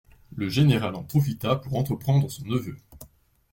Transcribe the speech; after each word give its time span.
Le 0.35 0.49
général 0.49 0.95
en 0.95 1.03
profita 1.03 1.55
pour 1.57 1.75
entreprendre 1.77 2.27
son 2.27 2.43
neveu. 2.47 2.75